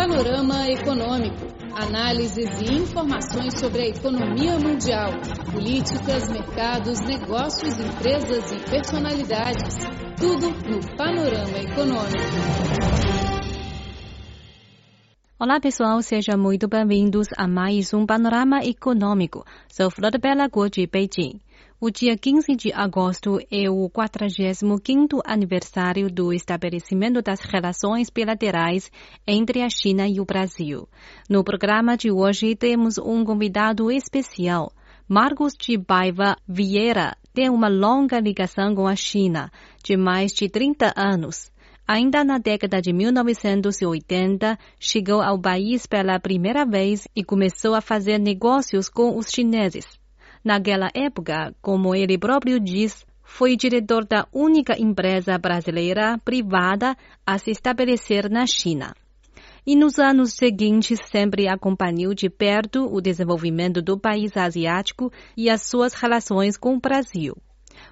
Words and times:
Panorama 0.00 0.66
Econômico. 0.66 1.46
Análises 1.74 2.48
e 2.62 2.74
informações 2.74 3.60
sobre 3.60 3.82
a 3.82 3.88
economia 3.88 4.58
mundial, 4.58 5.10
políticas, 5.52 6.26
mercados, 6.30 7.00
negócios, 7.02 7.78
empresas 7.78 8.50
e 8.50 8.70
personalidades. 8.70 9.76
Tudo 10.18 10.48
no 10.70 10.96
Panorama 10.96 11.58
Econômico. 11.58 12.16
Olá 15.38 15.60
pessoal, 15.60 16.00
sejam 16.00 16.38
muito 16.38 16.66
bem-vindos 16.66 17.26
a 17.36 17.46
mais 17.46 17.92
um 17.92 18.06
Panorama 18.06 18.64
Econômico. 18.64 19.44
Sou 19.68 19.90
Flor 19.90 20.18
Bela 20.18 20.48
Guo 20.48 20.70
de 20.70 20.86
Beijing. 20.86 21.42
O 21.82 21.90
dia 21.90 22.14
15 22.14 22.56
de 22.56 22.70
agosto 22.74 23.38
é 23.50 23.70
o 23.70 23.88
45º 23.88 25.22
aniversário 25.24 26.10
do 26.12 26.30
estabelecimento 26.30 27.22
das 27.22 27.40
relações 27.40 28.10
bilaterais 28.10 28.90
entre 29.26 29.62
a 29.62 29.70
China 29.70 30.06
e 30.06 30.20
o 30.20 30.26
Brasil. 30.26 30.86
No 31.26 31.42
programa 31.42 31.96
de 31.96 32.12
hoje 32.12 32.54
temos 32.54 32.98
um 32.98 33.24
convidado 33.24 33.90
especial. 33.90 34.70
Marcos 35.08 35.54
de 35.58 35.78
Baiva 35.78 36.36
Vieira 36.46 37.16
tem 37.32 37.48
uma 37.48 37.68
longa 37.68 38.20
ligação 38.20 38.74
com 38.74 38.86
a 38.86 38.94
China, 38.94 39.50
de 39.82 39.96
mais 39.96 40.34
de 40.34 40.50
30 40.50 40.92
anos. 40.94 41.50
Ainda 41.88 42.22
na 42.22 42.36
década 42.36 42.82
de 42.82 42.92
1980, 42.92 44.58
chegou 44.78 45.22
ao 45.22 45.40
país 45.40 45.86
pela 45.86 46.20
primeira 46.20 46.66
vez 46.66 47.08
e 47.16 47.24
começou 47.24 47.74
a 47.74 47.80
fazer 47.80 48.18
negócios 48.18 48.86
com 48.90 49.16
os 49.16 49.30
chineses. 49.30 49.99
Naquela 50.44 50.90
época, 50.94 51.54
como 51.60 51.94
ele 51.94 52.16
próprio 52.16 52.58
diz, 52.58 53.04
foi 53.22 53.56
diretor 53.56 54.04
da 54.04 54.26
única 54.32 54.74
empresa 54.78 55.38
brasileira 55.38 56.18
privada 56.24 56.96
a 57.24 57.38
se 57.38 57.50
estabelecer 57.50 58.28
na 58.30 58.46
China. 58.46 58.94
E 59.66 59.76
nos 59.76 59.98
anos 59.98 60.32
seguintes 60.32 60.98
sempre 61.10 61.46
acompanhou 61.46 62.14
de 62.14 62.30
perto 62.30 62.86
o 62.90 63.00
desenvolvimento 63.00 63.82
do 63.82 63.98
país 63.98 64.34
asiático 64.36 65.12
e 65.36 65.50
as 65.50 65.62
suas 65.62 65.92
relações 65.92 66.56
com 66.56 66.74
o 66.74 66.80
Brasil. 66.80 67.36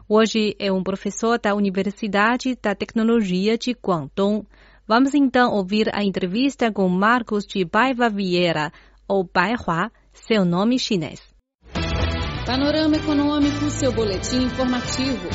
Hoje 0.09 0.57
é 0.59 0.73
um 0.73 0.83
professor 0.83 1.39
da 1.39 1.55
Universidade 1.55 2.57
da 2.61 2.75
Tecnologia 2.75 3.59
de 3.59 3.73
Guangdong. 3.73 4.47
Vamos 4.87 5.15
então 5.15 5.53
ouvir 5.53 5.91
a 5.95 6.03
entrevista 6.03 6.73
com 6.73 6.89
Marcos 6.89 7.47
de 7.47 7.63
Baiva 7.65 8.09
Vieira, 8.09 8.73
ou 9.07 9.23
Baihua, 9.23 9.93
seu 10.13 10.45
nome 10.47 10.79
chinês. 10.79 11.28
Panorama 12.49 12.97
Econômico, 12.97 13.69
seu 13.69 13.93
boletim 13.93 14.45
informativo. 14.45 15.29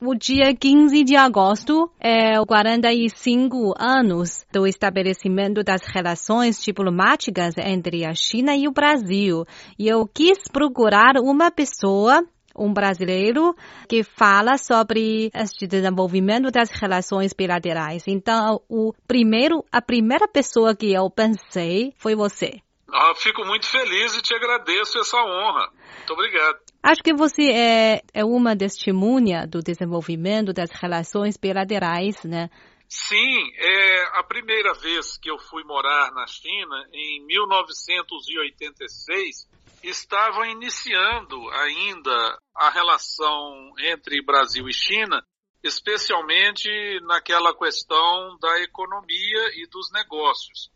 O 0.00 0.16
dia 0.16 0.52
15 0.52 1.04
de 1.04 1.14
agosto 1.14 1.88
é 2.00 2.44
45 2.44 3.72
anos 3.78 4.44
do 4.52 4.66
estabelecimento 4.66 5.62
das 5.62 5.82
relações 5.86 6.60
diplomáticas 6.60 7.54
entre 7.56 8.04
a 8.04 8.12
China 8.14 8.56
e 8.56 8.66
o 8.66 8.72
Brasil. 8.72 9.44
E 9.78 9.86
eu 9.86 10.04
quis 10.12 10.48
procurar 10.52 11.20
uma 11.22 11.52
pessoa 11.52 12.26
um 12.58 12.72
brasileiro 12.72 13.54
que 13.88 14.02
fala 14.02 14.58
sobre 14.58 15.30
este 15.32 15.68
desenvolvimento 15.68 16.50
das 16.50 16.72
relações 16.72 17.32
bilaterais. 17.32 18.02
Então, 18.08 18.60
o 18.68 18.92
primeiro, 19.06 19.64
a 19.70 19.80
primeira 19.80 20.26
pessoa 20.26 20.74
que 20.74 20.92
eu 20.92 21.08
pensei 21.08 21.92
foi 21.96 22.16
você. 22.16 22.58
Ah, 22.92 23.14
fico 23.14 23.44
muito 23.44 23.66
feliz 23.66 24.16
e 24.16 24.22
te 24.22 24.34
agradeço 24.34 24.98
essa 24.98 25.18
honra. 25.18 25.70
Muito 25.98 26.12
obrigado. 26.12 26.58
Acho 26.82 27.02
que 27.02 27.12
você 27.12 27.50
é, 27.50 28.02
é 28.14 28.24
uma 28.24 28.56
testemunha 28.56 29.46
do 29.46 29.62
desenvolvimento 29.62 30.54
das 30.54 30.70
relações 30.70 31.36
bilaterais, 31.36 32.24
né? 32.24 32.48
Sim, 32.88 33.36
é 33.58 34.18
a 34.18 34.22
primeira 34.22 34.72
vez 34.72 35.18
que 35.18 35.30
eu 35.30 35.38
fui 35.38 35.62
morar 35.64 36.10
na 36.12 36.26
China, 36.26 36.88
em 36.90 37.26
1986, 37.26 39.46
estavam 39.82 40.46
iniciando 40.46 41.46
ainda 41.50 42.38
a 42.56 42.70
relação 42.70 43.74
entre 43.78 44.24
Brasil 44.24 44.66
e 44.66 44.72
China, 44.72 45.22
especialmente 45.62 46.70
naquela 47.02 47.54
questão 47.54 48.38
da 48.40 48.62
economia 48.62 49.50
e 49.56 49.66
dos 49.68 49.92
negócios. 49.92 50.70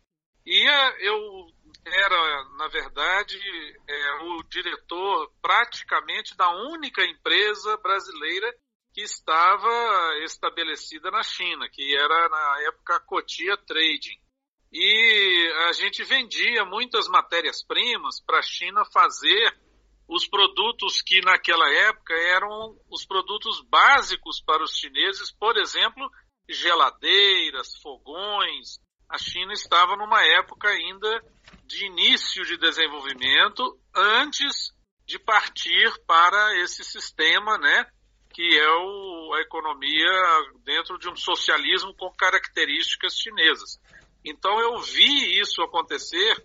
E 0.45 0.69
eh, 0.69 1.07
eu 1.07 1.17
era, 1.85 2.49
na 2.57 2.67
verdade, 2.67 3.37
é, 3.87 4.11
o 4.23 4.43
diretor 4.43 5.31
praticamente 5.41 6.35
da 6.35 6.49
única 6.49 7.03
empresa 7.05 7.77
brasileira 7.77 8.53
que 8.93 9.01
estava 9.01 9.69
estabelecida 10.23 11.09
na 11.09 11.23
China, 11.23 11.67
que 11.69 11.95
era 11.97 12.29
na 12.29 12.61
época 12.67 12.95
a 12.95 12.99
Cotia 12.99 13.57
Trading. 13.57 14.19
E 14.71 15.53
a 15.67 15.71
gente 15.73 16.03
vendia 16.03 16.65
muitas 16.65 17.07
matérias-primas 17.07 18.21
para 18.21 18.39
a 18.39 18.43
China 18.43 18.83
fazer 18.91 19.55
os 20.07 20.27
produtos 20.27 21.01
que 21.01 21.21
naquela 21.21 21.69
época 21.71 22.13
eram 22.13 22.77
os 22.89 23.05
produtos 23.05 23.61
básicos 23.61 24.41
para 24.41 24.63
os 24.63 24.75
chineses, 24.75 25.31
por 25.31 25.57
exemplo, 25.57 26.09
geladeiras, 26.47 27.75
fogões. 27.81 28.79
A 29.13 29.17
China 29.19 29.53
estava 29.53 29.95
numa 29.95 30.25
época 30.25 30.67
ainda 30.67 31.23
de 31.63 31.85
início 31.85 32.43
de 32.45 32.57
desenvolvimento 32.57 33.79
antes 33.95 34.73
de 35.05 35.19
partir 35.19 35.93
para 36.07 36.59
esse 36.63 36.83
sistema, 36.83 37.55
né, 37.59 37.85
que 38.33 38.57
é 38.57 38.67
o, 38.67 39.33
a 39.35 39.41
economia 39.41 40.09
dentro 40.63 40.97
de 40.97 41.07
um 41.07 41.15
socialismo 41.15 41.95
com 41.95 42.11
características 42.15 43.15
chinesas. 43.15 43.79
Então 44.25 44.59
eu 44.59 44.79
vi 44.79 45.39
isso 45.39 45.61
acontecer 45.61 46.35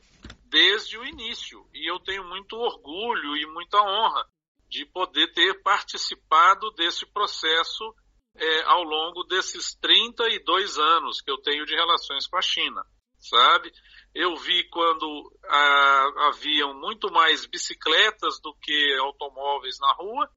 desde 0.44 0.98
o 0.98 1.06
início 1.06 1.66
e 1.72 1.90
eu 1.90 1.98
tenho 2.00 2.28
muito 2.28 2.54
orgulho 2.54 3.34
e 3.38 3.46
muita 3.46 3.80
honra 3.80 4.26
de 4.68 4.84
poder 4.84 5.32
ter 5.32 5.62
participado 5.62 6.70
desse 6.72 7.06
processo 7.14 7.94
é, 8.38 8.62
ao 8.64 8.82
longo 8.82 9.24
desses 9.24 9.74
32 9.80 10.78
anos 10.78 11.20
que 11.20 11.30
eu 11.30 11.38
tenho 11.38 11.66
de 11.66 11.74
relações 11.74 12.26
com 12.26 12.36
a 12.36 12.42
China, 12.42 12.84
sabe? 13.18 13.72
Eu 14.14 14.36
vi 14.36 14.68
quando 14.70 15.32
ah, 15.44 16.28
haviam 16.28 16.74
muito 16.74 17.10
mais 17.10 17.46
bicicletas 17.46 18.40
do 18.40 18.54
que 18.62 18.96
automóveis 19.00 19.78
na 19.80 19.92
rua. 19.94 20.30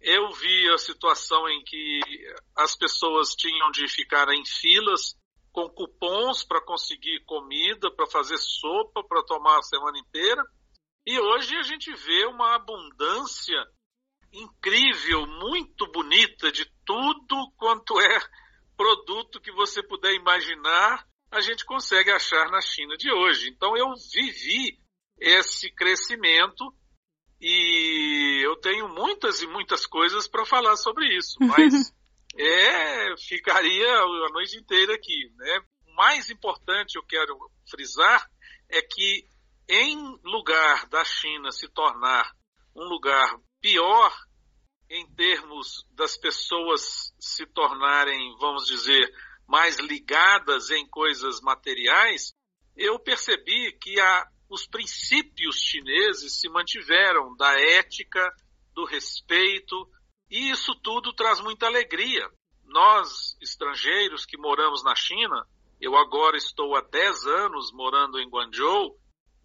Eu 0.00 0.30
vi 0.30 0.70
a 0.70 0.78
situação 0.78 1.48
em 1.48 1.62
que 1.64 2.00
as 2.56 2.76
pessoas 2.76 3.34
tinham 3.34 3.70
de 3.70 3.86
ficar 3.88 4.28
em 4.30 4.44
filas 4.44 5.14
com 5.52 5.68
cupons 5.68 6.44
para 6.44 6.64
conseguir 6.64 7.24
comida, 7.24 7.90
para 7.90 8.06
fazer 8.06 8.38
sopa, 8.38 9.02
para 9.02 9.22
tomar 9.24 9.58
a 9.58 9.62
semana 9.62 9.98
inteira. 9.98 10.42
E 11.06 11.18
hoje 11.18 11.56
a 11.56 11.62
gente 11.62 11.92
vê 11.92 12.24
uma 12.26 12.54
abundância 12.54 13.66
incrível, 14.32 15.26
muito 15.26 15.86
bonita 15.90 16.52
de 16.52 16.64
tudo 16.84 17.29
quanto 17.70 18.00
é 18.00 18.20
produto 18.76 19.40
que 19.40 19.52
você 19.52 19.80
puder 19.80 20.12
imaginar 20.14 21.06
a 21.30 21.40
gente 21.40 21.64
consegue 21.64 22.10
achar 22.10 22.50
na 22.50 22.60
China 22.60 22.96
de 22.96 23.12
hoje. 23.12 23.50
Então 23.50 23.76
eu 23.76 23.86
vivi 24.12 24.76
esse 25.16 25.70
crescimento 25.70 26.74
e 27.40 28.40
eu 28.44 28.56
tenho 28.56 28.88
muitas 28.88 29.40
e 29.40 29.46
muitas 29.46 29.86
coisas 29.86 30.26
para 30.26 30.44
falar 30.44 30.74
sobre 30.74 31.16
isso, 31.16 31.36
mas 31.46 31.94
é, 32.36 33.16
ficaria 33.16 33.88
a 33.88 34.32
noite 34.32 34.58
inteira 34.58 34.94
aqui. 34.94 35.30
Né? 35.36 35.60
O 35.86 35.94
mais 35.94 36.28
importante 36.28 36.96
eu 36.96 37.04
quero 37.04 37.38
frisar 37.70 38.28
é 38.68 38.82
que 38.82 39.24
em 39.68 40.18
lugar 40.24 40.88
da 40.88 41.04
China 41.04 41.52
se 41.52 41.68
tornar 41.68 42.32
um 42.74 42.88
lugar 42.88 43.38
pior 43.60 44.12
em 44.90 45.06
termos 45.14 45.86
das 45.92 46.16
pessoas 46.16 47.14
se 47.20 47.46
tornarem, 47.46 48.36
vamos 48.38 48.66
dizer, 48.66 49.08
mais 49.46 49.78
ligadas 49.78 50.70
em 50.70 50.84
coisas 50.88 51.40
materiais, 51.40 52.34
eu 52.76 52.98
percebi 52.98 53.72
que 53.80 54.00
a, 54.00 54.26
os 54.48 54.66
princípios 54.66 55.56
chineses 55.56 56.40
se 56.40 56.48
mantiveram 56.48 57.36
da 57.36 57.52
ética, 57.60 58.34
do 58.74 58.84
respeito, 58.84 59.88
e 60.28 60.50
isso 60.50 60.74
tudo 60.82 61.12
traz 61.12 61.40
muita 61.40 61.66
alegria. 61.66 62.28
Nós, 62.64 63.36
estrangeiros 63.40 64.26
que 64.26 64.36
moramos 64.36 64.82
na 64.82 64.96
China, 64.96 65.46
eu 65.80 65.96
agora 65.96 66.36
estou 66.36 66.74
há 66.74 66.80
10 66.80 67.26
anos 67.26 67.72
morando 67.72 68.18
em 68.18 68.28
Guangzhou, 68.28 68.96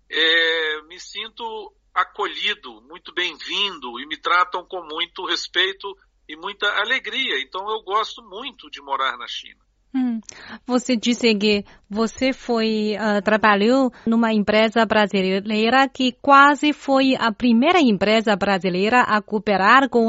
é, 0.09 0.81
me 0.83 0.99
sinto 0.99 1.73
acolhido, 1.95 2.81
muito 2.81 3.13
bem-vindo 3.13 3.99
e 4.01 4.05
me 4.05 4.17
tratam 4.17 4.65
com 4.65 4.83
muito 4.83 5.25
respeito 5.25 5.87
e 6.27 6.35
muita 6.35 6.67
alegria. 6.81 7.41
Então 7.41 7.69
eu 7.69 7.81
gosto 7.83 8.21
muito 8.21 8.69
de 8.69 8.81
morar 8.81 9.17
na 9.17 9.27
China. 9.27 9.63
Hum. 9.95 10.19
Você 10.67 10.97
disse 10.97 11.33
que 11.35 11.63
você 11.89 12.33
foi 12.33 12.97
uh, 12.97 13.21
trabalhou 13.23 13.93
numa 14.05 14.33
empresa 14.33 14.85
brasileira 14.85 15.87
que 15.87 16.11
quase 16.21 16.73
foi 16.73 17.15
a 17.17 17.31
primeira 17.31 17.79
empresa 17.79 18.35
brasileira 18.35 19.03
a 19.03 19.21
cooperar 19.21 19.87
com 19.89 20.03